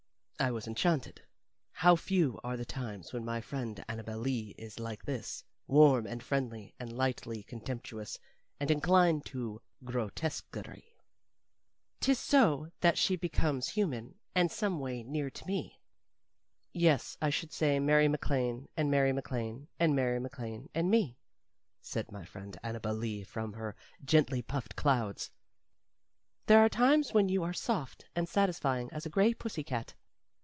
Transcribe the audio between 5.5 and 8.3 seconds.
warm and friendly and lightly contemptuous